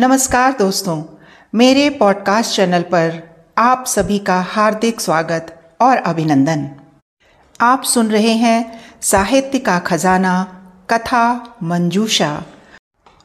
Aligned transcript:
नमस्कार 0.00 0.52
दोस्तों, 0.58 1.02
मेरे 1.54 1.88
पॉडकास्ट 1.90 2.54
चैनल 2.56 2.82
पर 2.82 3.18
आप 3.58 3.84
सभी 3.86 4.18
का 4.18 4.40
हार्दिक 4.40 5.00
स्वागत 5.00 5.46
और 5.80 5.96
अभिनंदन। 5.96 6.64
आप 7.60 7.82
सुन 7.82 8.10
रहे 8.10 8.32
हैं 8.34 8.80
साहित्य 9.02 9.58
का 9.58 9.78
खजाना, 9.78 10.32
कथा 10.90 11.56
मंजूषा 11.62 12.42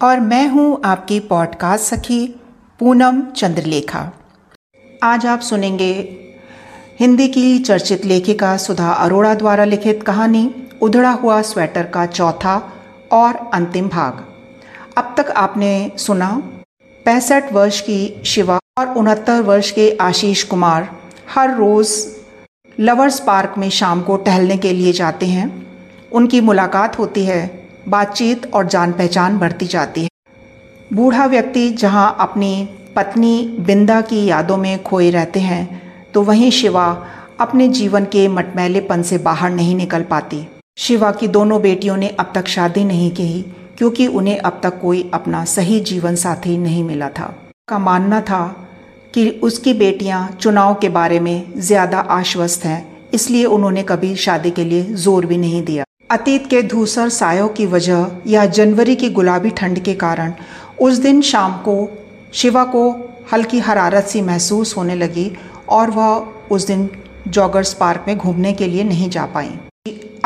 और 0.02 0.20
मैं 0.20 0.48
हूँ 0.48 0.82
आपकी 0.86 1.20
पॉडकास्ट 1.20 1.86
सखी 1.86 2.28
पूनम 2.80 3.22
चंद्रलेखा। 3.22 4.12
आज 5.04 5.26
आप 5.26 5.40
सुनेंगे 5.40 5.94
हिंदी 7.00 7.28
की 7.28 7.60
चर्चित 7.60 8.06
लेखिका 8.06 8.56
सुधा 8.58 8.92
अरोड़ा 8.94 9.34
द्वारा 9.34 9.66
लिखित 9.66 10.04
कहानी, 10.04 10.50
उधड़ा 10.82 11.12
हुआ 11.12 11.42
स्वेटर 11.42 11.84
का 11.84 12.06
चौथा 12.06 12.58
और 13.12 13.50
अंतिम 13.54 13.88
भाग। 13.88 14.24
अब 14.98 15.16
तक 15.18 15.32
आपने 15.38 15.92
सुना 15.98 16.42
पैंसठ 17.06 17.52
वर्ष 17.54 17.80
की 17.82 18.22
शिवा 18.26 18.58
और 18.78 18.94
उनहत्तर 18.98 19.42
वर्ष 19.42 19.70
के 19.72 19.90
आशीष 20.02 20.44
कुमार 20.44 20.88
हर 21.34 21.54
रोज़ 21.56 21.92
लवर्स 22.80 23.20
पार्क 23.20 23.54
में 23.58 23.70
शाम 23.70 24.02
को 24.02 24.16
टहलने 24.18 24.58
के 24.58 24.72
लिए 24.72 24.94
जाते 24.94 25.26
हैं। 25.26 25.46
उनकी 26.12 26.40
मुलाकात 26.42 26.98
होती 27.00 27.26
है, 27.26 27.68
बातचीत 27.88 28.52
और 28.54 28.68
जान 28.68 28.92
पहचान 28.92 29.38
बढ़ती 29.38 29.66
जाती 29.66 30.04
है। 30.04 30.10
बूढ़ा 30.94 31.26
व्यक्ति 31.26 31.70
जहाँ 31.72 32.16
अपनी 32.20 32.68
पत्नी 32.96 33.38
बिंदा 33.60 34.00
की 34.02 34.26
यादों 34.26 34.58
में 34.58 34.84
खोए 34.84 35.10
रहते 35.12 35.40
हैं 35.40 35.82
तो 36.14 36.22
वहीं 36.22 36.50
शिवा 36.52 36.88
अपने 37.40 37.68
जीवन 37.70 38.06
के 38.06 38.28
मटमैलेपन 38.28 39.02
से 39.02 39.18
बाहर 39.20 39.52
नहीं 39.52 39.76
निकल 39.76 40.04
पाती। 40.04 40.46
शिवा 40.78 41.12
की 41.12 41.28
दोनों 41.28 41.62
बेटियों 41.62 41.98
ने 41.98 42.08
अब 42.10 42.32
तक 42.36 42.48
शादी 42.48 42.84
नहीं 42.84 43.12
की। 43.12 43.56
क्योंकि 43.78 44.08
उन्हें 44.10 44.38
अब 44.40 44.60
तक 44.64 44.80
कोई 44.82 45.10
अपना 45.14 45.44
सही 45.48 45.80
जीवन 45.82 46.16
साथी 46.18 46.58
नहीं 46.58 46.84
मिला 46.84 47.10
था। 47.10 47.34
का 47.68 47.80
मानना 47.80 48.22
था 48.22 48.46
कि 49.14 49.30
उसकी 49.44 49.74
बेटियाँ 49.76 50.28
चुनाव 50.32 50.74
के 50.82 50.90
बारे 50.92 51.20
में 51.20 51.54
ज़्यादा 51.58 52.00
आश्वस्त 52.12 52.66
हैं, 52.66 53.10
इसलिए 53.14 53.46
उन्होंने 53.48 53.84
कभी 53.84 54.16
शादी 54.18 54.52
के 54.52 54.64
लिए 54.64 54.84
ज़ोर 54.84 55.26
भी 55.26 55.38
नहीं 55.38 55.64
दिया। 55.66 55.84
अतीत 56.12 56.48
के 56.48 56.62
धूसर 56.64 57.10
सायों 57.12 57.48
की 57.50 57.66
वजह 57.68 58.22
या 58.28 58.46
जनवरी 58.48 58.96
की 58.96 59.10
गुलाबी 59.12 59.50
ठंड 59.52 59.80
के 59.80 59.94
कारण 59.96 60.34
उस 60.82 60.98
दिन 61.00 61.22
शाम 61.24 61.54
को 61.60 61.78
शिवा 62.34 62.64
को 62.66 62.90
हल्की 63.34 63.60
हरारत 63.60 64.06
सी 64.06 64.22
महसूस 64.24 64.76
होने 64.78 64.96
लगी 64.96 65.32
और 65.70 65.92
वह 65.92 66.52
उस 66.52 66.68
दिन 66.68 66.90
जॉगर्स 67.28 67.74
पार्क 67.74 68.06
में 68.08 68.18
घूमने 68.18 68.54
के 68.54 68.68
लिए 68.68 68.84
नहीं 68.84 69.10
जा 69.10 69.26
पाई। 69.26 69.50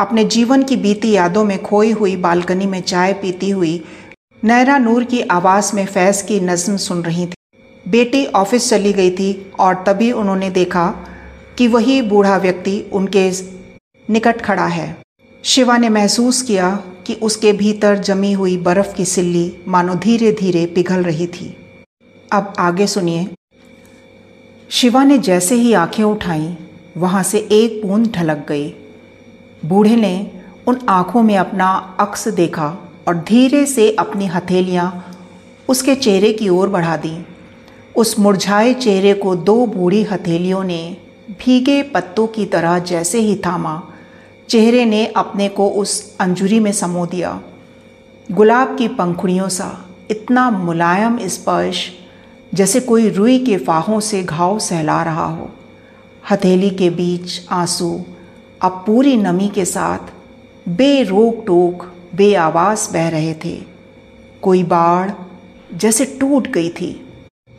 अपने 0.00 0.24
जीवन 0.24 0.62
की 0.62 0.76
बीती 0.76 1.10
यादों 1.10 1.44
में 1.44 1.62
खोई 1.62 1.90
हुई 1.90 2.16
बालकनी 2.16 2.66
में 2.66 2.80
चाय 2.82 3.12
पीती 3.12 3.50
हुई 3.50 3.84
नैरा 4.44 4.78
नूर 4.78 5.04
की 5.04 5.20
आवाज़ 5.20 5.76
में 5.76 5.86
फैज़ 5.86 6.22
की 6.24 6.40
नज्म 6.40 6.76
सुन 6.76 7.02
रही 7.02 7.26
थी। 7.26 7.34
बेटी 7.88 8.24
ऑफ़िस 8.26 8.70
चली 8.70 8.92
गई 8.92 9.10
थी 9.10 9.52
और 9.60 9.74
तभी 9.74 10.12
उन्होंने 10.12 10.50
देखा 10.50 10.86
कि 11.58 11.68
वही 11.68 12.02
बूढ़ा 12.02 12.36
व्यक्ति 12.36 12.90
उनके 12.92 13.30
निकट 14.08 14.40
खड़ा 14.42 14.66
है। 14.66 14.96
शिवा 15.44 15.78
ने 15.78 15.88
महसूस 15.88 16.42
किया 16.42 16.70
कि 17.06 17.14
उसके 17.14 17.52
भीतर 17.52 17.98
जमी 17.98 18.32
हुई 18.32 18.56
बर्फ़ 18.56 18.94
की 18.94 19.04
सिल्ली 19.04 19.56
मानो 19.68 19.94
धीरे 19.94 20.32
धीरे 20.32 20.66
पिघल 20.66 21.02
रही 21.02 21.26
थी। 21.26 21.56
अब 22.32 22.52
आगे 22.58 22.86
सुनिए। 22.86 23.28
शिवा 24.70 25.04
ने 25.04 25.18
जैसे 25.18 25.54
ही 25.54 25.72
आँखें 25.72 26.04
उठाईं, 26.04 26.54
वहाँ 26.96 27.22
से 27.22 27.38
एक 27.52 27.86
बूंद 27.86 28.12
ढलक 28.12 28.46
गई। 28.48 28.74
बूढ़े 29.64 29.96
ने 29.96 30.30
उन 30.66 30.78
आँखों 30.88 31.22
में 31.22 31.36
अपना 31.36 31.96
अक्स 32.00 32.28
देखा 32.28 32.68
और 33.08 33.16
धीरे 33.16 33.66
से 33.66 33.90
अपनी 33.98 34.26
हथेलियाँ 34.26 35.16
उसके 35.68 35.94
चेहरे 35.94 36.32
की 36.32 36.48
ओर 36.48 36.68
बढ़ा 36.68 36.96
दी। 36.96 37.26
उस 37.96 38.18
मुरझाए 38.18 38.74
चेहरे 38.74 39.14
को 39.14 39.36
दो 39.36 39.66
बूढ़ी 39.66 40.02
हथेलियों 40.02 40.64
ने 40.64 40.96
भीगे 41.30 41.82
पत्तों 41.82 42.26
की 42.26 42.46
तरह 42.46 42.78
जैसे 42.78 43.18
ही 43.18 43.36
थामा। 43.36 43.82
चेहरे 44.48 44.84
ने 44.84 45.06
अपने 45.06 45.48
को 45.48 45.68
उस 45.68 46.16
अंजुरी 46.20 46.60
में 46.60 46.72
समो 46.72 47.06
दिया। 47.06 47.40
गुलाब 48.32 48.76
की 48.78 48.88
पंखुड़ियों 48.88 49.48
सा 49.48 49.86
इतना 50.10 50.50
मुलायम 50.50 51.18
स्पर्श 51.28 51.90
जैसे 52.54 52.80
कोई 52.80 53.08
रुई 53.08 53.38
के 53.38 53.56
फाहों 53.56 54.00
से 54.00 54.22
घाव 54.22 54.58
सहला 54.58 55.02
रहा 55.02 55.26
हो। 55.26 55.50
हथेली 56.30 56.70
के 56.70 56.90
बीच 56.90 57.46
आँसू 57.50 58.04
अब 58.60 58.72
पूरी 58.86 59.16
नमी 59.16 59.48
के 59.48 59.64
साथ 59.64 60.12
बेरोक 60.68 61.42
टोक 61.46 61.84
बे 62.14 62.34
आवाज़ 62.34 62.88
बह 62.92 63.08
रहे 63.08 63.34
थे। 63.44 63.56
कोई 64.42 64.62
बाढ़ 64.62 65.10
जैसे 65.74 66.04
टूट 66.20 66.48
गई 66.48 66.68
थी। 66.70 66.90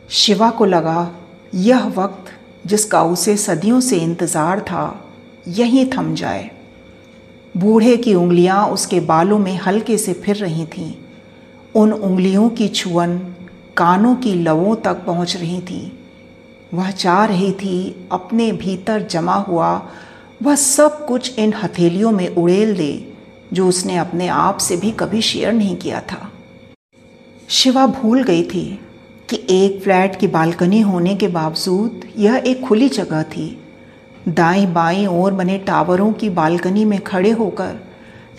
शिवा 0.08 0.50
को 0.50 0.64
लगा, 0.64 1.10
यह 1.54 1.86
वक्त 1.96 2.30
जिसका 2.66 3.02
उसे 3.04 3.36
सदियों 3.36 3.80
से 3.80 3.96
इंतज़ार 3.96 4.60
था, 4.60 4.84
यहीं 5.48 5.84
थम 5.90 6.14
जाए। 6.14 6.50
बूढ़े 7.56 7.96
की 7.96 8.14
उंगलियाँ 8.14 8.66
उसके 8.66 9.00
बालों 9.00 9.38
में 9.38 9.56
हल्के 9.56 9.98
से 9.98 10.12
फिर 10.12 10.36
रही 10.36 10.66
थीं। 10.66 10.92
उन 11.74 11.92
उंगलियों 11.92 12.48
की 12.50 12.68
छुअन 12.68 13.18
कानों 13.76 14.14
की 14.16 14.34
लवों 14.34 14.76
तक 14.76 15.04
पहुँच 15.06 15.36
रही 15.36 15.60
थी। 15.60 15.82
वह 16.74 16.90
चाह 16.90 17.24
रही 17.24 17.52
थी, 17.52 18.08
अपने 18.12 18.50
भीतर 18.52 19.02
जमा 19.02 19.34
हुआ 19.34 19.74
वह 20.42 20.54
सब 20.54 21.06
कुछ 21.06 21.38
इन 21.38 21.52
हथेलियों 21.52 22.10
में 22.10 22.28
उड़ेल 22.28 22.76
दे, 22.76 23.12
जो 23.52 23.68
उसने 23.68 23.96
अपने 23.96 24.28
आप 24.28 24.58
से 24.58 24.76
भी 24.76 24.90
कभी 24.90 25.20
शेयर 25.22 25.52
नहीं 25.52 25.76
किया 25.76 26.00
था। 26.00 26.30
शिवा 27.48 27.86
भूल 27.86 28.22
गई 28.22 28.42
थी 28.42 28.80
कि 29.30 29.36
एक 29.50 29.82
फ्लैट 29.82 30.18
की 30.20 30.26
बालकनी 30.26 30.80
होने 30.80 31.14
के 31.16 31.28
बावजूद 31.28 32.04
यह 32.18 32.42
एक 32.46 32.60
खुली 32.60 32.88
जगह 32.88 33.22
थी। 33.22 33.58
दाएँ 34.28 34.66
बाएँ 34.66 35.06
ओर 35.06 35.32
बने 35.32 35.58
टावरों 35.58 36.12
की 36.12 36.28
बालकनी 36.30 36.84
में 36.84 37.00
खड़े 37.00 37.30
होकर 37.30 37.78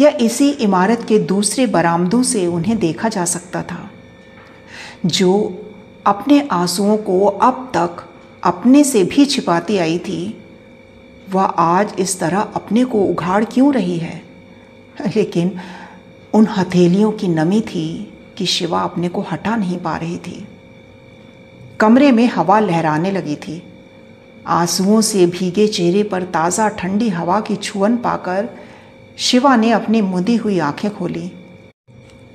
या 0.01 0.09
इसी 0.09 0.49
इमारत 0.49 1.05
के 1.07 1.19
दूसरे 1.19 1.65
बरामदों 1.67 2.23
से 2.23 2.45
उन्हें 2.47 2.77
देखा 2.79 3.09
जा 3.09 3.25
सकता 3.25 3.63
था, 3.63 3.89
जो 5.05 5.61
अपने 6.05 6.47
आंसुओं 6.51 6.97
को 6.97 7.25
अब 7.25 7.71
तक 7.75 8.03
अपने 8.43 8.83
से 8.83 9.03
भी 9.03 9.25
छिपाती 9.25 9.77
आई 9.77 9.97
थी। 9.99 10.42
वह 11.29 11.43
आज 11.43 11.93
इस 11.99 12.19
तरह 12.19 12.39
अपने 12.39 12.85
को 12.85 13.01
उघाड़ 13.01 13.45
क्यों 13.45 13.73
रही 13.73 13.97
है? 13.97 14.21
लेकिन 15.15 15.59
उन 16.33 16.47
हथेलियों 16.47 17.11
की 17.11 17.27
नमी 17.27 17.61
थी 17.61 18.13
कि 18.37 18.45
शिवा 18.45 18.81
अपने 18.81 19.09
को 19.09 19.21
हटा 19.21 19.55
नहीं 19.55 19.77
पा 19.77 19.97
रही 19.97 20.17
थी। 20.17 20.47
कमरे 21.79 22.11
में 22.11 22.27
हवा 22.27 22.59
लहराने 22.59 23.11
लगी 23.11 23.35
थी। 23.35 23.63
आंसुओं 24.47 25.01
से 25.01 25.25
भीगे 25.25 25.67
चेहरे 25.67 26.03
पर 26.03 26.23
ताज़ा 26.23 26.69
ठंडी 26.69 27.09
हवा 27.09 27.39
की 27.41 27.55
छुअन 27.55 27.97
पाकर 27.97 28.49
शिवा 29.17 29.55
ने 29.55 29.71
अपनी 29.71 30.01
मुदी 30.01 30.35
हुई 30.35 30.59
आँखें 30.59 30.95
खोली। 30.95 31.31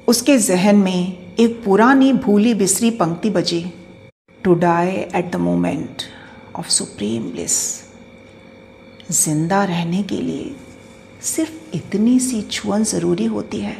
उसके 0.09 0.39
जहन 0.39 0.77
में 0.77 1.35
एक 1.41 1.65
पुरानी 1.65 2.13
भूली 2.13 2.55
बिसरी 2.55 2.91
पंक्ति 2.91 3.31
बजी। 3.31 3.73
To 4.45 4.55
die 4.55 4.89
at 4.89 5.33
the 5.33 5.37
moment 5.37 6.03
of 6.57 6.69
supreme 6.69 7.23
bliss 7.23 7.88
ज़िंदा 9.11 9.63
रहने 9.65 10.03
के 10.03 10.17
लिए 10.17 10.55
सिर्फ़ 11.25 11.77
इतनी 11.77 12.19
सी 12.21 12.41
छुअन 12.43 12.83
ज़रूरी 12.85 13.25
होती 13.27 13.61
है, 13.61 13.77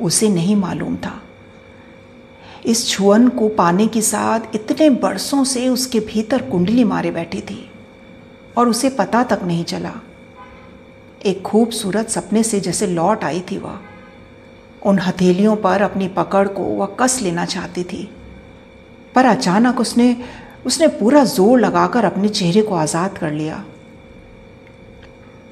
उसे 0.00 0.28
नहीं 0.28 0.56
मालूम 0.56 0.96
था। 0.96 1.20
इस 2.66 2.88
छुअन 2.88 3.28
को 3.28 3.48
पाने 3.50 3.86
के 3.86 4.00
साथ 4.02 4.54
इतने 4.54 4.88
बरसों 4.92 5.42
से 5.44 5.68
उसके 5.68 6.00
भीतर 6.02 6.42
कुंडली 6.42 6.84
मारे 6.84 7.10
बैठी 7.10 7.40
थी 7.40 7.58
और 8.56 8.68
उसे 8.68 8.88
पता 8.90 9.22
तक 9.24 9.42
नहीं 9.44 9.64
चला। 9.64 9.92
एक 11.24 11.42
खूबसूरत 11.42 12.08
सपने 12.10 12.42
से 12.42 12.60
जैसे 12.60 12.86
लौट 12.86 13.24
आई 13.24 13.40
थी 13.50 13.58
वह। 13.58 13.78
उन 14.82 14.98
हथेलियों 14.98 15.54
पर 15.58 15.82
अपनी 15.82 16.08
पकड़ 16.10 16.46
को 16.48 16.62
वह 16.62 16.96
कस 17.00 17.18
लेना 17.22 17.44
चाहती 17.46 17.84
थी, 17.84 18.08
पर 19.14 19.24
अचानक 19.26 19.80
उसने 19.80 20.16
उसने 20.66 20.88
पूरा 20.90 21.24
ज़ोर 21.26 21.58
लगाकर 21.60 22.04
अपने 22.04 22.28
चेहरे 22.30 22.62
को 22.62 22.74
आज़ाद 22.76 23.18
कर 23.18 23.32
लिया। 23.32 23.64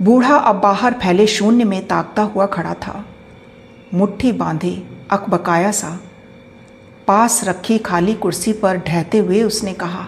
बूढ़ा 0.05 0.37
अब 0.37 0.56
बाहर 0.56 0.93
फैले 0.93 1.27
शून्य 1.27 1.65
में 1.65 1.87
ताकता 1.89 2.23
हुआ 2.23 2.47
खड़ा 2.47 2.75
था। 2.75 3.05
मुट्ठी 3.95 4.33
बांधे, 4.33 4.73
अकबकाया 5.11 5.71
सा। 5.71 6.01
पास 7.06 7.45
रखी 7.45 7.79
खाली 7.79 8.15
कुर्सी 8.15 8.53
पर 8.53 8.77
ढहते 8.77 9.19
हुए 9.19 9.43
उसने 9.43 9.73
कहा 9.73 10.06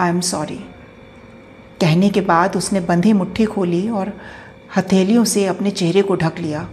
आई 0.00 0.10
एम 0.10 0.20
सॉरी 0.20 0.56
कहने 1.80 2.10
के 2.10 2.20
बाद 2.20 2.56
उसने 2.56 2.80
बंधी 2.80 3.12
मुट्ठी 3.12 3.44
खोली 3.44 3.88
और 3.88 4.12
हथेलियों 4.76 5.24
से 5.24 5.46
अपने 5.46 5.70
चेहरे 5.70 6.02
को 6.02 6.16
ढक 6.16 6.38
लिया। 6.38 6.68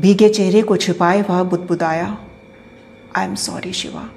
भीगे 0.00 0.28
चेहरे 0.28 0.62
को 0.62 0.76
छिपाए 0.76 1.22
वह 1.22 1.42
बुदबुदाया 1.42 2.18
आई 3.16 3.26
एम 3.26 3.34
सॉरी 3.34 3.72
शिवा. 3.72 4.08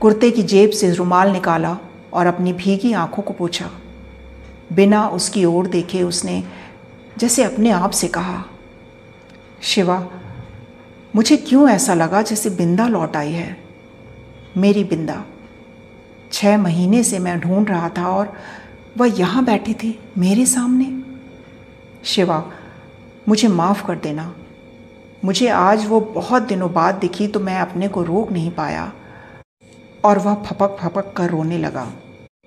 कुर्ते 0.00 0.30
की 0.30 0.42
जेब 0.42 0.70
से 0.70 0.92
रुमाल 0.92 1.30
निकाला 1.30 1.78
और 2.12 2.26
अपनी 2.26 2.52
भीगी 2.52 2.92
आँखों 2.92 3.22
को 3.22 3.32
पूछा। 3.32 3.70
बिना 4.72 5.08
उसकी 5.08 5.44
ओर 5.44 5.66
देखे 5.66 6.02
उसने 6.02 6.44
जैसे 7.18 7.44
अपने 7.44 7.70
आप 7.70 7.90
से 7.90 8.08
कहा, 8.08 8.44
शिवा, 9.62 10.08
मुझे 11.16 11.36
क्यों 11.36 11.68
ऐसा 11.68 11.94
लगा 11.94 12.22
जैसे 12.22 12.50
बिंदा 12.50 12.88
लौट 12.88 13.16
आई 13.16 13.32
है? 13.32 13.64
मेरी 14.56 14.84
बिंदा 14.84 15.24
छः 16.32 16.58
महीने 16.58 17.02
से 17.02 17.18
मैं 17.18 17.40
ढूंढ 17.40 17.68
रहा 17.68 17.88
था 17.88 18.08
और 18.08 18.32
वह 18.98 19.20
यहाँ 19.20 19.44
बैठी 19.44 19.74
थी 19.74 20.00
मेरे 20.18 20.46
सामने। 20.46 21.02
शिवा, 22.04 22.52
मुझे 23.28 23.48
माफ़ 23.48 23.86
कर 23.86 23.96
देना। 23.96 24.34
मुझे 25.24 25.48
आज 25.48 25.86
वो 25.86 26.00
बहुत 26.00 26.42
दिनों 26.42 26.72
बाद 26.72 26.94
दिखी 26.94 27.28
तो 27.28 27.40
मैं 27.40 27.60
अपने 27.60 27.88
को 27.88 28.02
रोक 28.02 28.32
नहीं 28.32 28.50
पाया। 28.50 28.92
और 30.04 30.18
वह 30.18 30.34
फपक 30.34 30.76
फपक 30.80 31.12
कर 31.16 31.30
रोने 31.30 31.58
लगा। 31.58 31.92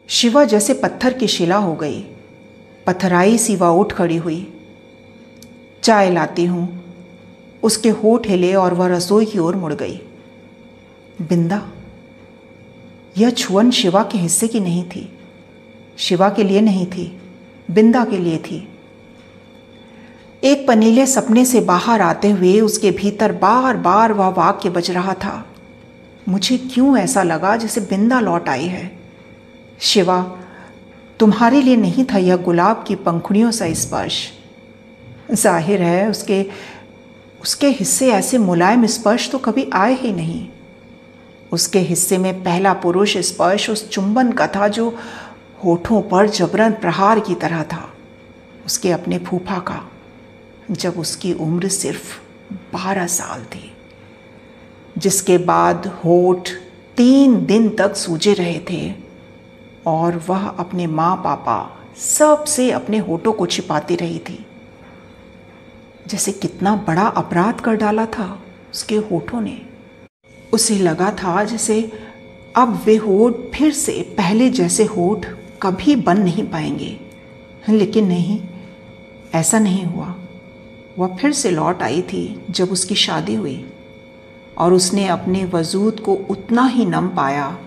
शिवा 0.10 0.44
जैसे 0.44 0.74
पत्थर 0.74 1.14
की 1.14 1.28
शिला 1.28 1.56
हो 1.56 1.76
गई। 1.76 2.02
पथराई 2.88 3.38
सी 3.38 3.56
वह 3.56 3.68
उठ 3.68 3.94
खड़ी 3.94 4.18
हुई। 4.18 4.54
चाय 5.84 6.12
लाती 6.12 6.46
हूँ। 6.46 6.84
उसके 7.64 7.90
होठ 7.90 8.28
हिले 8.28 8.54
और 8.54 8.74
वह 8.74 8.88
रसोई 8.88 9.26
की 9.26 9.40
ओर 9.40 9.56
मुड़ 9.56 9.74
गई। 9.74 9.98
बिंदा, 11.22 11.72
यह 13.18 13.30
छुअन 13.30 13.72
शिवा 13.72 14.04
के 14.04 14.18
हिस्से 14.18 14.48
की 14.48 14.60
नहीं 14.60 14.84
थी। 14.84 15.20
शिवा 15.98 16.30
के 16.30 16.44
लिए 16.44 16.62
नहीं 16.62 16.86
थी, 16.86 17.22
बिंदा 17.72 18.06
के 18.06 18.18
लिए 18.18 18.38
थी। 18.38 18.68
एक 20.44 20.68
पनीले 20.68 21.06
सपने 21.06 21.46
से 21.46 21.62
बाहर 21.62 22.02
आते 22.02 22.30
हुए 22.30 22.62
उसके 22.62 22.92
भीतर 22.92 23.32
बार 23.32 23.78
बार 23.78 24.14
वह 24.14 24.28
वाक्य 24.28 24.70
बज 24.70 24.92
रहा 24.92 25.14
था। 25.14 25.46
मुझे 26.30 26.58
क्यों 26.58 26.98
ऐसा 26.98 27.24
लगा 27.24 27.56
जैसे 27.56 27.82
बिंदा 27.82 28.20
लौट 28.20 28.50
आई 28.50 28.66
है? 28.66 28.99
शिवा, 29.80 30.22
तुम्हारे 31.20 31.62
लिए 31.62 31.76
नहीं 31.76 32.06
था 32.06 32.18
यह 32.18 32.36
गुलाब 32.38 32.84
की 32.88 32.96
पंखुड़ियों 32.98 33.52
सा 33.52 33.72
स्पर्श। 33.76 34.18
ज़ाहिर 35.32 35.82
है 35.82 36.10
उसके 36.10 36.46
उसके 37.42 37.68
हिस्से 37.70 38.12
ऐसे 38.12 38.38
मुलायम 38.38 38.86
स्पर्श 38.88 39.30
तो 39.32 39.38
कभी 39.40 39.70
आए 39.74 39.94
ही 39.94 40.12
नहीं। 40.14 40.48
उसके 41.52 41.80
हिस्से 41.82 42.18
में 42.18 42.44
पहला 42.44 42.74
पुरुष 42.76 43.18
स्पर्श 43.26 43.70
उस 43.70 43.88
चुंबन 43.90 44.32
का 44.32 44.48
था 44.48 44.68
जो 44.68 44.90
होठों 45.64 46.02
पर 46.02 46.30
जबरन 46.30 46.72
प्रहार 46.82 47.20
की 47.20 47.36
तरह 47.36 47.64
था। 47.64 47.84
उसके 48.66 48.92
अपने 48.92 49.18
फूफा 49.20 49.60
का, 49.62 49.82
जब 50.72 51.00
उसकी 51.00 51.34
उम्र 51.36 51.68
सिर्फ़ 51.70 52.14
बारह 52.74 53.08
साल 53.08 53.44
थी, 53.46 53.72
जिसके 54.98 55.38
बाद 55.46 55.88
होठ 56.04 56.50
तीन 56.98 57.46
दिन 57.46 57.70
तक 57.76 57.96
सूजे 57.96 58.34
रहे 58.34 58.60
थे। 58.70 59.09
और 59.88 60.24
वह 60.30 60.48
अपने 60.48 60.88
माँ 60.88 61.16
पापा 61.16 61.80
सबसे 61.98 62.72
अपने 62.72 62.98
होठों 62.98 63.34
को 63.34 63.46
छिपाती 63.46 63.96
रही 63.96 64.20
थी। 64.20 64.46
जैसे 66.08 66.32
कितना 66.32 66.76
बड़ा 66.76 67.08
अपराध 67.08 67.62
कर 67.62 67.76
डाला 67.76 68.06
था 68.06 68.40
उसके 68.74 68.96
होठों 68.96 69.42
ने। 69.42 69.62
उसे 70.54 70.76
लगा 70.76 71.12
था 71.12 71.44
जैसे 71.44 71.92
अब 72.56 72.82
वे 72.86 72.96
होठ 72.96 73.34
फिर 73.56 73.74
से 73.74 74.16
पहले 74.18 74.50
जैसे 74.50 74.84
होठ 74.84 75.26
कभी 75.62 75.96
बन 75.96 76.20
नहीं 76.20 76.48
पाएँगे। 76.48 77.00
लेकिन 77.70 78.08
नहीं, 78.08 78.42
ऐसा 79.34 79.60
नहीं 79.60 79.86
हुआ। 79.86 80.16
वह 81.00 81.16
फिर 81.16 81.32
से 81.32 81.52
लौट 81.52 81.82
आई 81.82 82.02
थी 82.02 82.46
जब 82.50 82.72
उसकी 82.72 82.96
शादी 82.96 83.36
हुई 83.36 83.74
और 84.58 84.74
उसने 84.74 85.08
अपने 85.08 85.46
वजूद 85.46 86.00
को 86.00 86.14
उतना 86.14 86.66
ही 86.66 86.86
नम 86.86 87.08
पाया 87.08 87.58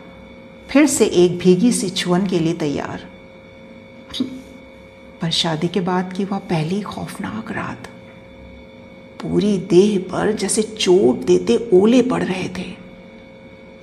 फिर 0.73 0.87
से 0.87 1.05
एक 1.05 1.39
भीगी 1.39 1.73
सी 1.73 1.89
छुअन 1.91 2.27
के 2.27 2.39
लिए 2.39 2.55
तैयार। 2.55 3.01
पर 5.23 5.31
शादी 5.31 5.69
के 5.69 5.81
बाद 5.81 6.13
की 6.13 6.25
वह 6.25 6.39
पहली 6.39 6.81
खौफनाक 6.83 7.51
रात। 7.53 7.89
पूरी 9.23 9.59
देह 9.59 9.99
पर 10.13 10.33
जैसे 10.33 10.63
चोट 10.63 11.17
देते 11.17 11.57
ओले 11.73 12.01
पड़ 12.03 12.23
रहे 12.23 12.49
थे। 12.49 12.65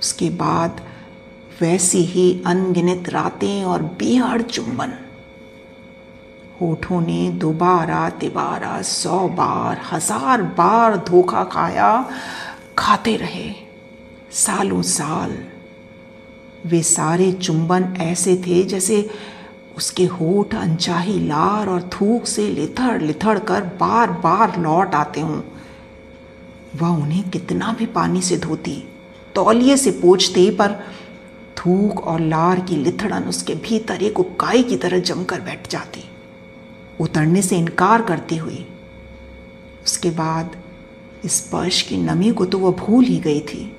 उसके 0.00 0.30
बाद 0.30 0.80
वैसी 1.60 2.02
ही 2.04 2.42
अनगिनत 2.46 3.08
रातें 3.08 3.64
और 3.64 3.82
बेहद 3.82 4.42
चुंबन। 4.42 4.92
होठों 6.60 7.00
ने 7.00 7.30
दोबारा 7.30 8.08
तिबारा 8.10 8.82
सौ 8.82 9.28
बार, 9.28 9.80
हज़ार 9.92 10.42
बार 10.42 10.96
धोखा 10.96 11.44
खाया, 11.44 12.10
खाते 12.78 13.16
रहे। 13.16 13.50
सालों 14.32 14.82
साल 14.82 15.36
वे 16.66 16.82
सारे 16.82 17.32
चुंबन 17.32 17.84
ऐसे 18.00 18.36
थे 18.36 18.62
जैसे 18.62 19.08
उसके 19.76 20.04
होठ, 20.04 20.54
अनचाही 20.54 21.18
लार 21.20 21.68
और 21.68 21.88
थूक 21.92 22.26
से 22.26 22.48
लिथड़ 22.48 23.02
लिथड़ 23.02 23.38
कर 23.38 23.64
बार 23.80 24.10
बार 24.10 24.60
लौट 24.60 24.94
आते 24.94 25.20
हों। 25.20 25.40
वह 26.76 26.88
उन्हें 26.88 27.30
कितना 27.30 27.72
भी 27.72 27.86
पानी 27.86 28.22
से 28.22 28.36
धोती, 28.38 28.76
तौलिए 29.34 29.76
से 29.76 29.90
पोछते, 29.90 30.50
पर 30.50 30.78
थूक 31.56 32.00
और 32.00 32.20
लार 32.20 32.60
की 32.60 32.76
लिथड़न 32.76 33.22
उसके 33.22 33.54
भीतर 33.54 34.02
एक 34.02 34.20
उकाई 34.20 34.62
की 34.62 34.76
तरह 34.76 34.98
जमकर 34.98 35.40
बैठ 35.40 35.70
जाती। 35.70 36.04
उतरने 37.00 37.42
से 37.42 37.58
इनकार 37.58 38.02
करती 38.02 38.36
हुई। 38.36 38.66
उसके 39.84 40.10
बाद 40.10 40.56
स्पर्श 41.26 41.82
की 41.82 41.96
नमी 41.96 42.32
को 42.32 42.44
तो 42.44 42.58
वह 42.58 42.72
भूल 42.72 43.04
ही 43.04 43.18
गई 43.18 43.40
थी। 43.40 43.76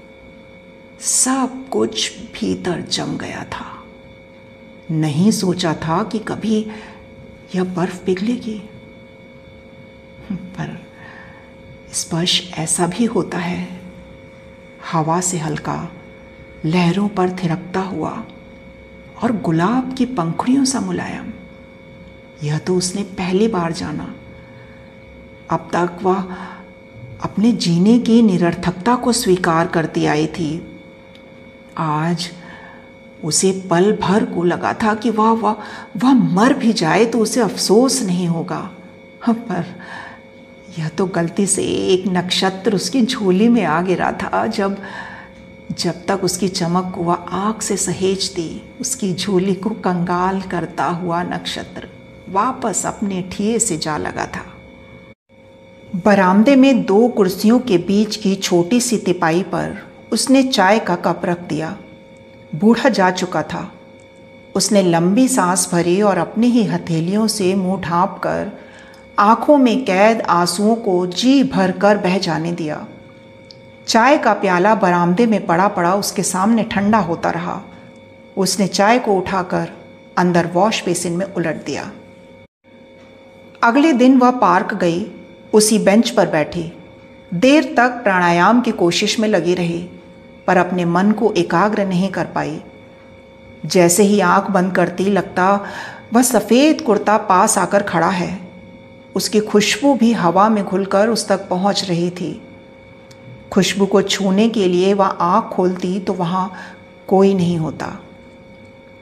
सब 1.01 1.69
कुछ 1.69 2.19
भीतर 2.19 2.81
जम 2.81 3.17
गया 3.17 3.43
था। 3.43 3.83
नहीं 4.91 5.31
सोचा 5.31 5.73
था 5.73 6.03
कि 6.03 6.19
कभी 6.19 6.71
यह 7.55 7.63
बर्फ़ 7.63 8.03
पिघलेगी। 8.03 8.69
पर 10.31 10.85
स्पर्श 11.93 12.51
ऐसा 12.53 12.87
भी 12.87 13.05
होता 13.05 13.37
है, 13.37 13.81
हवा 14.91 15.21
से 15.21 15.37
हल्का, 15.37 15.91
लहरों 16.65 17.07
पर 17.07 17.29
थिरकता 17.29 17.79
हुआ 17.79 18.23
और 19.23 19.37
गुलाब 19.37 19.95
की 19.97 20.05
पंखुड़ियों 20.05 20.65
सा 20.65 20.79
मुलायम। 20.79 21.33
यह 22.43 22.57
तो 22.57 22.75
उसने 22.75 23.03
पहली 23.03 23.47
बार 23.47 23.71
जाना। 23.71 24.15
अब 25.49 25.69
तक 25.73 26.03
वह 26.03 26.21
अपने 27.23 27.51
जीने 27.51 27.99
की 27.99 28.21
निरर्थकता 28.21 28.95
को 28.95 29.11
स्वीकार 29.11 29.67
करती 29.67 30.05
आई 30.05 30.27
थी। 30.27 30.70
आज 31.77 32.29
उसे 33.23 33.51
पल 33.69 33.97
भर 34.01 34.25
को 34.25 34.43
लगा 34.43 34.73
था 34.73 34.93
कि 34.93 35.09
वह 35.09 35.31
वह 35.31 35.55
वह, 35.97 36.13
मर 36.13 36.53
भी 36.53 36.73
जाए 36.73 37.05
तो 37.05 37.19
उसे 37.19 37.41
अफसोस 37.41 38.01
नहीं 38.01 38.27
होगा। 38.27 38.71
पर 39.29 39.65
यह 40.79 40.87
तो 40.87 41.05
गलती 41.05 41.47
से 41.47 41.63
एक 41.63 42.03
नक्षत्र 42.07 42.75
उसकी 42.75 43.05
झोली 43.05 43.49
में 43.49 43.63
आ 43.63 43.81
गिरा 43.81 44.11
था। 44.11 44.47
जब 44.47 44.77
जब 45.79 46.05
तक 46.05 46.23
उसकी 46.23 46.47
चमक 46.47 46.91
को 46.95 47.03
वह 47.03 47.13
आँख 47.13 47.61
से 47.61 47.77
सहेजती, 47.77 48.61
उसकी 48.81 49.13
झोली 49.13 49.55
को 49.55 49.69
कंगाल 49.69 50.41
करता 50.41 50.85
हुआ 50.85 51.23
नक्षत्र 51.23 51.87
वापस 52.29 52.85
अपने 52.85 53.21
ठिए 53.31 53.59
से 53.59 53.77
जा 53.77 53.97
लगा 53.97 54.25
था। 54.25 54.45
बरामदे 56.05 56.55
में 56.55 56.85
दो 56.85 57.07
कुर्सियों 57.07 57.59
के 57.59 57.77
बीच 57.77 58.15
की 58.15 58.35
छोटी 58.35 58.81
सी 58.81 58.97
तिपाई 58.97 59.43
पर 59.43 59.90
उसने 60.11 60.43
चाय 60.43 60.79
का 60.79 60.95
कप 60.95 61.21
रख 61.25 61.39
दिया। 61.39 61.77
बूढ़ा 62.55 62.89
जा 62.89 63.11
चुका 63.11 63.43
था। 63.43 63.71
उसने 64.55 64.83
लंबी 64.83 65.27
सांस 65.27 65.69
भरी 65.71 66.01
और 66.01 66.17
अपनी 66.17 66.47
ही 66.47 66.63
हथेलियों 66.63 67.27
से 67.27 67.55
मुँह 67.55 67.81
ढांप 67.81 68.21
कर 68.23 68.51
आँखों 69.19 69.57
में 69.57 69.85
कैद 69.85 70.21
आंसुओं 70.21 70.75
को 70.75 71.07
जी 71.07 71.43
भर 71.43 71.71
कर 71.71 71.97
बह 71.97 72.17
जाने 72.17 72.51
दिया। 72.51 72.87
चाय 73.87 74.17
का 74.17 74.33
प्याला 74.33 74.75
बरामदे 74.75 75.25
में 75.25 75.45
पड़ा 75.45 75.67
पड़ा 75.67 75.95
उसके 75.95 76.23
सामने 76.23 76.63
ठंडा 76.63 76.97
होता 76.97 77.29
रहा। 77.29 77.61
उसने 78.37 78.67
चाय 78.67 78.99
को 78.99 79.13
उठाकर 79.13 79.69
अंदर 80.17 80.47
वॉश 80.47 80.85
बेसिन 80.85 81.13
में 81.13 81.25
उलट 81.25 81.65
दिया। 81.65 81.91
अगले 83.63 83.93
दिन 83.93 84.17
वह 84.17 84.31
पार्क 84.31 84.73
गई, 84.73 85.11
उसी 85.53 85.79
बेंच 85.79 86.09
पर 86.09 86.27
बैठी। 86.27 86.71
देर 87.33 87.73
तक 87.77 87.89
प्राणायाम 87.89 88.61
की 88.61 88.71
कोशिश 88.71 89.19
में 89.19 89.27
लगी 89.27 89.53
रही। 89.53 89.89
पर 90.51 90.57
अपने 90.57 90.85
मन 90.85 91.11
को 91.11 91.33
एकाग्र 91.37 91.85
नहीं 91.85 92.09
कर 92.09 92.25
पाई। 92.25 92.61
जैसे 93.65 94.03
ही 94.03 94.19
आँख 94.19 94.51
बंद 94.51 94.75
करती 94.75 95.03
लगता, 95.03 95.65
वह 96.13 96.21
सफ़ेद 96.21 96.81
कुर्ता 96.81 97.17
पास 97.17 97.57
आकर 97.57 97.83
खड़ा 97.83 98.09
है। 98.09 98.39
उसकी 99.15 99.39
खुशबू 99.39 99.93
भी 99.93 100.13
हवा 100.13 100.49
में 100.49 100.63
घुलकर 100.65 101.09
उस 101.09 101.27
तक 101.27 101.47
पहुँच 101.49 101.85
रही 101.89 102.09
थी। 102.09 102.41
खुशबू 103.51 103.85
को 103.85 104.01
छूने 104.01 104.49
के 104.49 104.67
लिए 104.67 104.93
वह 104.93 105.05
आँख 105.05 105.45
खोलती 105.45 105.99
तो 105.99 106.13
वहाँ 106.13 106.53
कोई 107.07 107.33
नहीं 107.33 107.57
होता। 107.57 107.99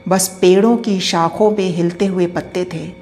बस 0.08 0.38
पेड़ों 0.40 0.76
की 0.76 1.00
शाखों 1.00 1.52
पे 1.52 1.62
हिलते 1.62 2.06
हुए 2.06 2.26
पत्ते 2.26 2.64
थे। 2.64 2.92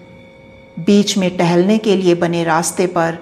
बीच 0.79 1.19
में 1.19 1.37
टहलने 1.37 1.79
के 1.79 1.97
लिए 1.97 2.15
बने 2.15 2.45
रास्ते 2.45 2.87
पर 2.87 3.19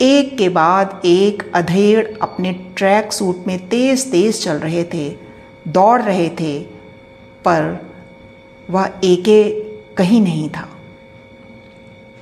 एक 0.00 0.38
के 0.38 0.48
बाद 0.48 1.02
एक 1.04 1.52
अधेड़ 1.54 2.08
अपने 2.22 2.52
ट्रैक 2.52 3.12
सूट 3.12 3.46
में 3.46 3.68
तेज़ 3.68 4.10
तेज़ 4.10 4.42
चल 4.42 4.52
रहे 4.52 4.84
थे, 4.84 5.16
दौड़ 5.68 6.02
रहे 6.02 6.28
थे, 6.28 6.60
पर 7.44 7.90
वह 8.70 8.90
एके 9.04 9.60
कहीं 9.94 10.20
नहीं 10.20 10.50
था। 10.50 10.68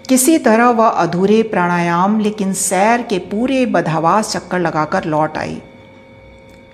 किसी 0.08 0.38
तरह 0.38 0.68
वह 0.68 0.88
अधूरे 0.88 1.42
प्राणायाम, 1.42 2.20
लेकिन 2.20 2.52
सैर 2.52 3.02
के 3.02 3.18
पूरे 3.18 3.66
बदहवास 3.66 4.32
चक्कर 4.32 4.58
लगाकर 4.58 5.04
लौट 5.04 5.38
आई। 5.38 5.62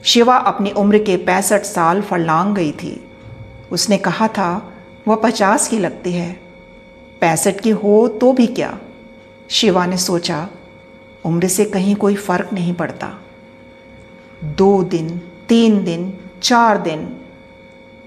शिवा 0.04 0.37
अपनी 0.37 0.71
उम्र 0.71 0.99
के 0.99 1.16
पैंसठ 1.16 1.62
साल 1.62 2.02
फरलांग 2.02 2.54
गई 2.54 2.73
थी। 2.73 3.11
उसने 3.73 3.99
कहा 3.99 4.28
था, 4.28 4.73
वह 5.09 5.16
पचास 5.16 5.68
की 5.68 5.78
लगती 5.78 6.12
है। 6.12 6.40
पैंसठ 7.21 7.61
की 7.61 7.71
हो 7.71 8.09
तो 8.09 8.32
भी 8.32 8.47
क्या? 8.47 8.78
शिवा 9.50 9.87
ने 9.87 9.97
सोचा 9.97 10.49
उम्र 11.26 11.49
से 11.49 11.64
कहीं 11.64 11.95
कोई 11.95 12.14
फ़र्क 12.14 12.50
नहीं 12.52 12.75
पड़ता। 12.75 13.23
दो 14.45 14.83
दिन, 14.83 15.21
तीन 15.49 15.85
दिन, 15.85 16.19
चार 16.43 16.79
दिन। 16.79 17.17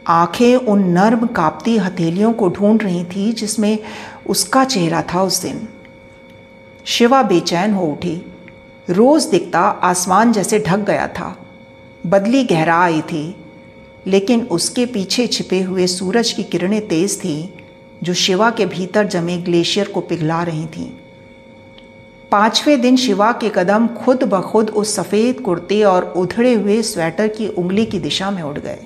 आँखें 0.07 0.55
उन 0.55 0.83
नर्म 0.83 1.27
कांपती 1.27 1.77
हथेलियों 1.77 2.33
को 2.33 2.49
ढूंढ 2.49 2.83
रही 2.83 3.03
थी 3.03 3.33
जिसमें 3.33 3.79
उसका 4.27 4.63
चेहरा 4.63 5.01
था 5.01 5.21
उस 5.21 5.41
दिन। 5.41 5.67
शिवा 6.85 7.23
बेचैन 7.23 7.73
हो 7.73 7.85
उठी। 7.85 8.33
रोज 8.89 9.25
दिखता 9.25 9.59
आसमान 9.59 10.31
जैसे 10.31 10.59
ढक 10.59 10.77
गया 10.77 11.07
था। 11.07 11.37
बदली 12.05 12.43
गहरा 12.43 12.79
आई 12.79 13.01
थी। 13.01 13.35
लेकिन 14.07 14.41
उसके 14.41 14.85
पीछे 14.85 15.27
छिपे 15.27 15.61
हुए 15.61 15.87
सूरज 15.87 16.31
की 16.31 16.43
किरणें 16.43 16.87
तेज 16.87 17.19
थीं, 17.19 17.49
जो 18.03 18.13
शिवा 18.13 18.51
के 18.51 18.65
भीतर 18.65 19.07
जमे 19.07 19.37
ग्लेशियर 19.37 19.87
को 19.87 20.01
पिघला 20.01 20.43
रही 20.43 20.65
थीं। 20.65 20.91
पाँचवें 22.35 22.81
दिन 22.81 22.95
शिवा 22.95 23.31
के 23.31 23.51
कदम 23.55 23.87
खुद 23.87 24.23
ब 24.23 24.41
खुद 24.41 24.69
उस 24.69 24.95
सफ़ेद 24.95 25.39
कुर्ते 25.39 25.83
और 25.83 26.03
उधड़े 26.03 26.53
हुए 26.53 26.81
स्वेटर 26.81 27.27
की 27.27 27.47
उंगली 27.47 27.85
की 27.85 27.99
दिशा 27.99 28.31
में 28.31 28.41
उड़ 28.43 28.57
गए। 28.59 28.79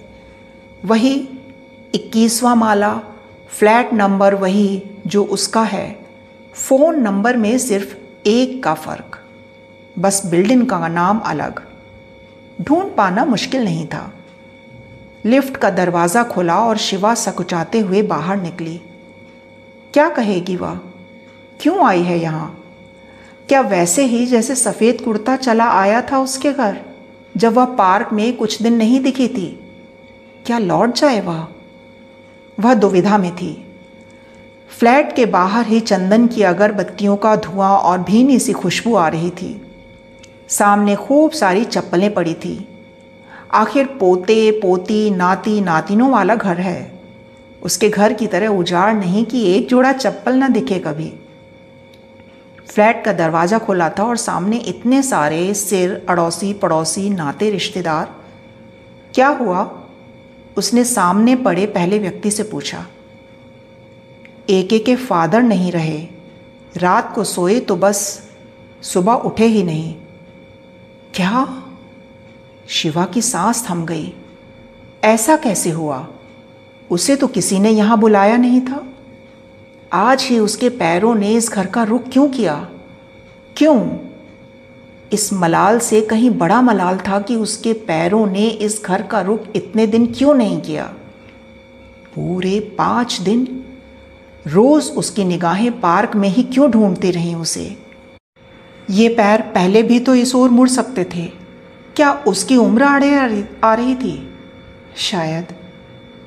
वही 0.86 1.30
इक्कीसवां 1.96 2.56
माला, 2.56 3.02
फ्लैट 3.50 3.94
नंबर 3.94 4.36
वही 4.36 4.84
जो 5.08 5.24
उसका 5.24 5.64
है, 5.64 6.00
फ़ोन 6.54 7.00
नंबर 7.00 7.38
में 7.38 7.58
सिर्फ़ 7.58 7.96
एक 8.28 8.64
का 8.64 8.74
फ़र्क। 8.74 9.20
बस 10.00 10.26
बिल्डिंग 10.26 10.66
का 10.66 10.88
नाम 10.88 11.20
अलग। 11.20 11.64
ढूंढ 12.62 12.96
पाना 12.96 13.26
मुश्किल 13.26 13.64
नहीं 13.64 13.88
था। 13.88 14.14
लिफ्ट 15.26 15.58
का 15.58 15.70
दरवाज़ा 15.70 16.24
खुला 16.24 16.60
और 16.60 16.78
शिवा 16.78 17.16
सकुचाते 17.16 17.80
हुए 17.80 18.02
बाहर 18.02 18.42
निकली। 18.42 18.82
क्या 19.94 20.10
कहेगी 20.10 20.56
वह? 20.56 20.80
क्यों 21.62 21.88
आई 21.88 22.04
है 22.04 22.20
यहाँ? 22.20 22.59
क्या 23.50 23.62
वैसे 23.62 24.04
ही 24.04 24.26
जैसे 24.26 24.56
सफ़ेद 24.56 25.02
कुर्ता 25.02 25.36
चला 25.36 25.66
आया 25.66 26.02
था 26.02 26.20
उसके 26.20 26.54
घर? 26.54 26.78
जब 27.38 27.54
वह 27.54 27.66
पार्क 27.66 28.10
में 28.14 28.38
कुछ 28.38 28.62
दिन 28.62 28.74
नहीं 28.74 29.00
दिखी 29.00 29.28
थी, 29.28 29.60
क्या 30.46 30.58
लौट 30.58 30.94
जाए 30.96 31.22
वह? 31.22 31.48
वह 32.60 32.74
दुविधा 32.74 33.18
में 33.18 33.36
थी। 33.36 33.68
फ्लैट 34.70 35.16
के 35.16 35.26
बाहर 35.26 35.68
ही 35.68 35.80
चंदन 35.80 36.28
की 36.28 36.44
अगरबत्तियों 36.44 37.18
का 37.18 37.36
धुआँ 37.36 37.78
और 37.78 38.00
भीनी 38.00 38.40
सी 38.40 38.54
खुशबू 38.54 38.96
आ 38.96 39.08
रही 39.08 39.30
थी। 39.30 39.62
सामने 40.50 40.96
खूब 40.96 41.32
सारी 41.32 41.66
चप्पलें 41.66 42.14
पड़ी 42.14 42.34
थी। 42.34 42.68
आखिर 43.52 43.86
पोते, 43.86 44.52
पोती, 44.52 45.10
नाती, 45.10 45.62
नातिनों 45.62 46.12
वाला 46.12 46.36
घर 46.36 46.58
है। 46.58 47.02
उसके 47.64 47.90
घर 47.90 48.14
की 48.14 48.28
तरह 48.28 48.48
उजाड़ 48.48 48.94
नहीं 48.94 49.26
कि 49.26 49.52
एक 49.52 49.68
जोड़ा 49.68 49.94
चप्पल 49.94 50.34
न 50.34 50.54
दिखे 50.54 50.80
कभी। 50.80 51.14
फ्लैट 52.70 53.06
का 53.06 53.14
दरवाज़ा 53.14 53.58
खोला 53.58 53.90
था 53.90 54.04
और 54.04 54.18
सामने 54.18 54.58
इतने 54.58 55.04
सारे 55.04 55.54
सिर, 55.54 56.06
अड़ोसी 56.10 56.54
पड़ोसी, 56.54 57.10
नाते, 57.10 57.50
रिश्तेदार। 57.50 58.16
क्या 59.16 59.28
हुआ? 59.28 59.82
उसने 60.58 60.84
सामने 60.84 61.36
पड़े 61.36 61.66
पहले 61.66 62.00
व्यक्ति 62.00 62.32
से 62.32 62.44
पूछा। 62.44 62.86
एके 64.50 64.80
के 64.80 64.96
फादर 64.96 65.42
नहीं 65.42 65.72
रहे। 65.72 66.08
रात 66.78 67.16
को 67.16 67.24
सोए 67.24 67.60
तो 67.60 67.76
बस 67.76 68.30
सुबह 68.82 69.14
उठे 69.14 69.46
ही 69.46 69.64
नहीं। 69.64 69.96
क्या? 71.14 71.64
शिवा 72.68 73.06
की 73.06 73.22
सांस 73.22 73.68
थम 73.70 73.86
गई। 73.86 74.14
ऐसा 75.04 75.38
कैसे 75.38 75.70
हुआ? 75.70 76.08
उसे 76.92 77.16
तो 77.16 77.28
किसी 77.28 77.60
ने 77.60 77.70
यहाँ 77.70 78.00
बुलाया 78.00 78.38
नहीं 78.38 78.62
था। 78.62 78.86
आज 79.94 80.24
ही 80.24 80.40
उसके 80.40 80.70
पैरों 80.70 81.16
ने 81.16 81.34
इस 81.34 81.52
घर 81.52 81.66
का 81.66 81.84
रुख 81.84 82.10
क्यों 82.10 82.30
किया? 82.30 82.70
क्यों? 83.58 83.98
इस 85.14 85.34
मलाल 85.34 85.80
से 85.80 86.02
कहीं 86.02 86.30
बड़ा 86.30 86.62
मलाल 86.62 86.98
था 86.98 87.20
कि 87.20 87.36
उसके 87.36 87.74
पैरों 87.74 88.28
ने 88.28 88.48
इस 88.48 88.82
घर 88.86 89.02
का 89.02 89.22
रुख 89.22 89.44
इतने 89.56 89.88
दिन 89.88 90.14
क्यों 90.14 90.34
नहीं 90.34 90.62
किया? 90.62 90.84
पूरे 92.16 92.60
पाँच 92.60 93.14
दिन? 93.14 93.64
रोज 94.48 94.92
उसकी 94.98 95.24
निगाहें 95.24 95.82
पार्क 95.82 96.16
में 96.16 96.30
ही 96.30 96.44
क्यों 96.44 96.72
ढूंढती 96.72 97.12
रहीं 97.12 97.36
उसे? 97.36 97.78
ये 98.90 99.10
पैर 99.10 99.42
पहले 99.42 99.84
भी 99.84 100.00
तो 100.00 100.16
इस 100.16 100.36
ओर 100.36 100.50
मुड़ 100.50 100.70
सकते 100.70 101.04
थे। 101.04 101.26
क्या 101.96 102.14
उसकी 102.14 102.58
उम्र 102.58 102.84
आड़े 102.84 103.16
आ 103.64 103.74
रही 103.74 103.96
थी? 103.96 104.34
शायद। 104.98 105.48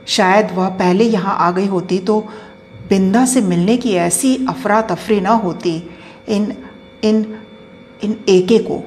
शायद 0.06 0.48
वह 0.54 0.68
पहले 0.68 1.04
यहाँ 1.04 1.36
आ 1.38 1.50
गई 1.50 1.66
होती 1.66 1.98
तो 1.98 2.28
बिंदा 2.92 3.24
से 3.26 3.40
मिलने 3.40 3.76
की 3.76 3.92
ऐसी 3.96 4.34
अफरा 4.48 4.80
तफरी 4.82 5.20
ना 5.20 5.30
होती 5.30 5.70
इन 6.28 6.52
इन 7.04 7.24
इन 8.04 8.16
एके 8.28 8.58
को। 8.58 8.82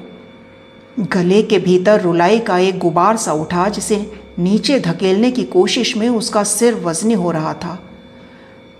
गले 1.00 1.42
के 1.44 1.58
भीतर 1.60 2.02
रुलाई 2.02 2.40
का 2.40 2.58
एक 2.58 2.78
गुबार 2.80 3.18
सा 3.18 3.34
उठा 3.34 3.68
जिसे 3.70 3.98
नीचे 4.40 4.80
धकेलने 4.80 5.32
की 5.32 5.44
कोशिश 5.44 5.96
में 5.98 6.08
उसका 6.10 6.44
सिर 6.44 6.76
वजनी 6.76 7.14
हो 7.14 7.32
रहा 7.32 7.54
था। 7.54 7.78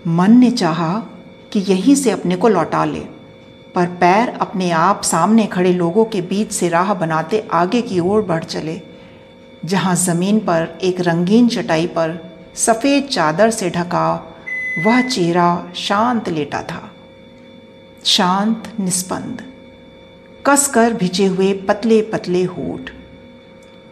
मन 0.06 0.36
ने 0.38 0.50
चाहा 0.50 0.92
कि 1.52 1.60
यहीं 1.60 1.94
से 1.94 2.10
अपने 2.10 2.36
को 2.36 2.48
लौटा 2.48 2.84
ले, 2.84 3.00
पर 3.74 3.86
पैर 4.00 4.28
अपने 4.40 4.70
आप 4.70 5.02
सामने 5.02 5.46
खड़े 5.46 5.72
लोगों 5.72 6.04
के 6.04 6.20
बीच 6.22 6.52
से 6.52 6.68
राह 6.68 6.94
बनाते 6.94 7.46
आगे 7.52 7.82
की 7.82 8.00
ओर 8.00 8.22
बढ़ 8.22 8.44
चले, 8.44 8.80
जहाँ 9.64 9.94
ज़मीन 9.96 10.38
पर 10.40 10.78
एक 10.82 11.00
रंगीन 11.00 11.48
चटाई 11.48 11.86
पर 11.86 12.18
सफ़ेद 12.56 13.04
चादर 13.04 13.50
से 13.50 13.70
ढका 13.70 14.06
वह 14.78 15.00
चेहरा 15.00 15.72
शांत 15.76 16.28
लेटा 16.28 16.62
था। 16.62 16.90
शांत 18.04 18.72
निस्पंद 18.80 19.42
कसकर 20.46 20.92
भिजे 20.92 21.26
हुए 21.26 21.52
पतले 21.52 22.02
पतले 22.02 22.44
होठ। 22.44 22.90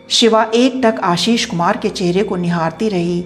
शिवा 0.09 0.51
एक 0.55 0.83
तक 0.83 1.01
आशीष 1.05 1.47
कुमार 1.47 1.77
के 1.77 1.89
चेहरे 1.89 2.23
को 2.23 2.37
निहारती 2.37 2.89
रही, 2.89 3.25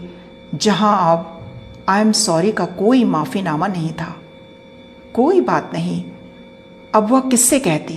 जहाँ 0.54 1.12
अब 1.12 1.50
आई 1.88 2.00
एम 2.00 2.12
सॉरी 2.12 2.52
का 2.52 2.64
कोई 2.64 3.04
माफ़ीनामा 3.04 3.66
नहीं 3.66 3.92
था। 3.92 4.16
कोई 5.14 5.40
बात 5.40 5.70
नहीं। 5.74 6.04
अब 6.94 7.10
वह 7.10 7.20
किससे 7.20 7.60
कहती? 7.60 7.94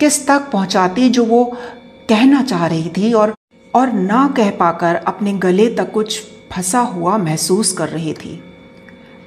किस 0.00 0.26
तक 0.26 0.50
पहुंचाती 0.50 1.08
जो 1.08 1.24
वो 1.24 1.44
कहना 2.08 2.42
चाह 2.42 2.66
रही 2.66 2.88
थी 2.88 3.12
और 3.12 3.34
और 3.74 3.92
ना 3.92 4.34
कह 4.36 4.50
पाकर 4.50 4.94
अपने 4.94 5.32
गले 5.32 5.74
तक 5.74 5.92
कुछ 5.92 6.22
फंसा 6.52 6.80
हुआ 6.80 7.16
महसूस 7.16 7.72
कर 7.72 7.88
रही 7.88 8.12
थी? 8.12 8.42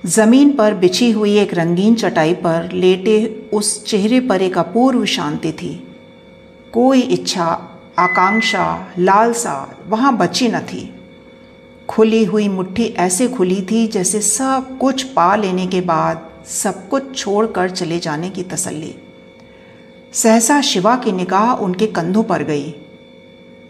ज़मीन 0.05 0.51
पर 0.51 0.73
बिछी 0.73 1.11
हुई 1.11 1.37
एक 1.37 1.53
रंगीन 1.53 1.95
चटाई 1.95 2.33
पर 2.33 2.71
लेटे 2.71 3.49
उस 3.53 3.85
चेहरे 3.85 4.19
पर 4.19 4.41
एक 4.41 4.57
अपूर्व 4.57 5.05
शांति 5.05 5.51
थी। 5.51 5.87
कोई 6.73 7.01
इच्छा, 7.01 7.45
आकांक्षा, 7.99 8.87
लालसा 8.99 9.77
वहाँ 9.87 10.17
बची 10.17 10.47
न 10.47 10.59
थी। 10.59 10.93
खुली 11.89 12.23
हुई 12.25 12.47
मुट्ठी 12.47 12.83
ऐसे 12.83 13.27
खुली 13.27 13.61
थी 13.61 13.87
जैसे 13.87 14.21
सब 14.21 14.77
कुछ 14.77 15.03
पा 15.03 15.35
लेने 15.35 15.67
के 15.67 15.81
बाद 15.81 16.29
सब 16.47 16.87
कुछ 16.89 17.15
छोड़कर 17.17 17.69
चले 17.69 17.99
जाने 17.99 18.29
की 18.29 18.43
तसल्ली। 18.43 18.95
सहसा 20.13 20.61
शिवा 20.61 20.95
की 20.95 21.11
निगाह 21.11 21.53
उनके 21.53 21.87
कंधों 21.87 22.23
पर 22.23 22.43
गई। 22.43 22.73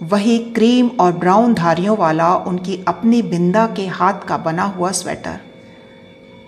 वही 0.03 0.39
क्रीम 0.39 0.87
और 0.99 1.11
ब्राउन 1.11 1.53
धारियों 1.53 1.97
वाला 1.97 2.35
उनकी 2.35 2.83
अपनी 2.87 3.21
बिंदा 3.21 3.67
के 3.67 3.87
हाथ 3.87 4.27
का 4.27 4.37
बना 4.37 4.63
हुआ 4.63 4.91
स्वेटर। 4.91 5.39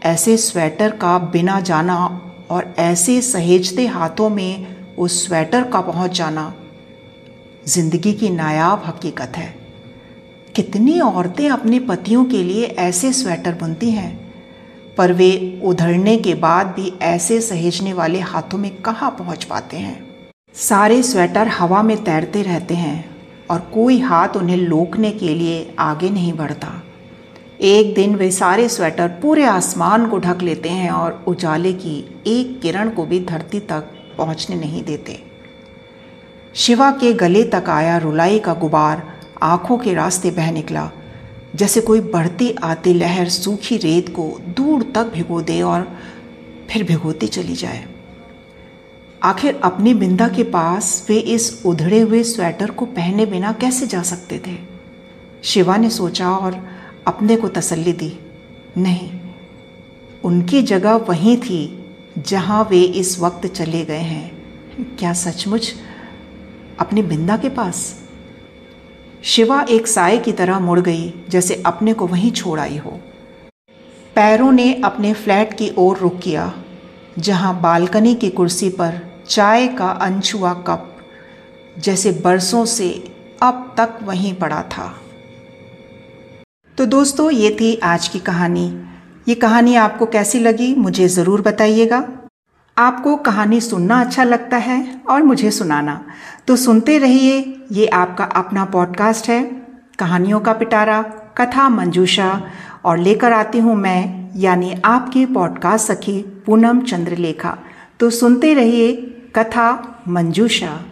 ऐसे 0.02 0.36
स्वेटर 0.38 0.92
का 0.92 1.18
बिना 1.32 1.60
जाना 1.62 1.96
और 2.52 2.74
ऐसे 2.80 3.22
सहेजते 3.22 3.86
हाथों 3.88 4.30
में 4.30 4.96
उस 4.96 5.26
स्वेटर 5.28 5.64
का 5.64 5.82
पहुँच 5.82 6.12
जाना 6.12 6.54
ज़िंदगी 7.68 8.14
की 8.14 8.30
नायाब 8.30 8.84
हकीकत 8.86 9.38
है। 9.38 9.54
कितनी 10.56 11.00
औरतें 11.00 11.50
अपने 11.50 11.80
पतियों 11.80 12.26
के 12.26 12.44
लिए 12.44 12.66
ऐसे 12.66 13.12
स्वेटर 13.14 13.54
बुनती 13.54 13.92
हैं, 13.92 14.18
पर 14.98 15.14
वे 15.14 15.62
उधड़ने 15.64 16.18
के 16.18 16.34
बाद 16.36 16.68
भी 16.68 16.94
ऐसे 17.02 17.42
सहेजने 17.42 17.94
वाले 17.94 18.20
हाथों 18.20 18.58
में 18.58 18.72
कहाँ 18.76 19.12
पहुँच 19.12 19.44
पाते 19.44 19.78
हैं? 19.78 20.00
सारे 20.56 21.02
स्वेटर 21.04 21.48
हवा 21.48 21.84
में 21.84 21.98
तैरते 22.04 22.42
रहते 22.42 22.76
हैं 22.76 23.06
और 23.52 23.60
कोई 23.74 24.00
हाथ 24.00 24.38
उन्हें 24.38 24.58
लोकने 24.58 25.12
के 25.12 25.34
लिए 25.36 25.76
आगे 25.80 26.10
नहीं 26.10 26.34
बढ़ता। 26.34 26.82
एक 27.60 27.94
दिन 27.96 28.16
वे 28.16 28.32
सारे 28.32 28.68
स्वेटर 28.70 29.08
पूरे 29.08 29.44
आसमान 29.44 30.06
को 30.08 30.18
ढक 30.20 30.42
लेते 30.42 30.70
हैं 30.70 30.90
और 30.90 31.24
उजाले 31.28 31.74
की 31.74 31.98
एक 32.28 32.60
किरण 32.62 32.90
को 32.90 33.06
भी 33.06 33.20
धरती 33.20 33.60
तक 33.60 33.90
पहुँचने 34.18 34.56
नहीं 34.56 34.84
देते। 34.84 35.20
शिवा 36.56 36.92
के 36.92 37.14
गले 37.14 37.44
तक 37.44 37.64
आया 37.70 37.98
रुलाई 37.98 38.40
का 38.40 38.54
गुबार 38.54 39.04
आँखों 39.42 39.78
के 39.78 39.94
रास्ते 39.94 40.32
बह 40.32 40.52
निकला, 40.52 40.90
जैसे 41.56 41.82
कोई 41.82 42.02
बढ़ती 42.02 42.52
आती 42.64 42.94
लहर 42.94 43.30
सूखी 43.30 43.78
रेत 43.78 44.10
को 44.10 44.30
दूर 44.48 44.92
तक 44.96 45.12
भिगो 45.14 45.42
दे 45.42 45.62
और 45.62 45.88
फिर 46.70 46.84
भिगोती 46.84 47.28
चली 47.28 47.56
जाए। 47.56 47.86
आखिर 49.24 49.60
अपनी 49.64 49.94
बिंदा 49.94 50.28
के 50.28 50.44
पास 50.44 51.06
वे 51.10 51.18
इस 51.18 51.62
उधड़े 51.66 52.00
हुए 52.00 52.24
स्वेटर 52.24 52.72
को 52.72 52.86
पहने 52.86 53.26
बिना 53.26 53.52
कैसे 53.52 53.88
जा 53.88 54.02
सकते 54.02 54.42
थे? 54.48 54.58
शिवा 55.44 55.78
ने 55.78 55.90
सोचा 55.90 56.32
और 56.32 56.79
अपने 57.10 57.36
को 57.36 57.48
तसल्ली 57.48 57.94
दी। 57.94 58.20
नहीं, 58.78 59.10
उनकी 60.24 60.62
जगह 60.62 60.96
वहीं 61.08 61.38
थी 61.38 61.86
जहाँ 62.18 62.64
वे 62.72 62.82
इस 62.82 63.20
वक्त 63.20 63.48
चले 63.48 63.86
गए 63.86 63.98
हैं। 63.98 64.96
क्या 65.00 65.14
सचमुच? 65.14 65.74
अपनी 66.80 67.02
बिंदा 67.02 67.38
के 67.38 67.50
पास? 67.50 67.96
शिवा 69.24 69.66
एक 69.70 69.88
साय 69.88 70.18
की 70.18 70.32
तरह 70.32 70.60
मुड़ 70.60 70.80
गई, 70.80 71.14
जैसे 71.30 71.64
अपने 71.66 71.94
को 71.94 72.08
वहीं 72.08 72.32
छोड़ 72.32 72.60
आई 72.60 72.78
हो। 72.78 73.00
पैरों 74.16 74.52
ने 74.52 74.74
अपने 74.74 75.14
फ्लैट 75.14 75.54
की 75.54 75.72
ओर 75.78 75.98
रुक 75.98 76.20
किया, 76.20 76.54
जहाँ 77.20 77.60
बालकनी 77.62 78.16
की 78.16 78.30
कुर्सी 78.30 78.70
पर 78.70 79.02
चाय 79.30 79.68
का 79.68 79.90
अनछुआ 79.90 80.54
कप, 80.54 80.96
जैसे 81.80 82.12
बरसों 82.12 82.66
से 82.66 82.90
अब 83.42 83.74
तक 83.78 84.00
वहीं 84.04 84.34
पड़ा 84.34 84.62
था। 84.62 85.02
तो 86.80 86.86
दोस्तों, 86.86 87.32
ये 87.32 87.58
थी 87.62 87.76
आज 87.76 88.08
की 88.08 88.20
कहानी। 88.20 88.84
ये 89.28 89.36
कहानी 89.36 89.76
आपको 89.76 90.06
कैसी 90.06 90.40
लगी, 90.40 90.76
मुझे 90.76 91.08
ज़रूर 91.08 91.42
बताइएगा। 91.42 92.08
आपको 92.78 93.16
कहानी 93.16 93.62
सुनना 93.62 94.02
अच्छा 94.02 94.24
लगता 94.24 94.58
है 94.58 95.02
और 95.10 95.24
मुझे 95.24 95.52
सुनाना। 95.52 96.06
तो 96.48 96.56
सुनते 96.56 96.98
रहिए, 96.98 97.62
ये 97.72 97.88
आपका 97.88 98.24
अपना 98.24 98.66
पॉडकास्ट 98.66 99.30
है, 99.30 99.44
कहानियों 100.00 100.40
का 100.40 100.54
पिटारा, 100.54 101.02
कथा 101.38 101.70
मंजूषा, 101.70 102.42
और 102.86 102.98
लेकर 102.98 103.34
आती 103.34 103.60
हूँ 103.60 103.76
मैं, 103.76 104.30
यानी 104.36 104.82
आपकी 104.86 105.26
पॉडकास्ट 105.26 105.88
सखी 105.88 106.44
पूनम 106.46 106.82
चंद्रलेखा। 106.82 107.58
तो 108.00 108.10
सुनते 108.10 108.54
रहिए, 108.54 108.92
कथा 109.36 109.98
मंजूषा। 110.08 110.86